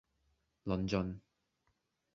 [0.63, 1.19] 論盡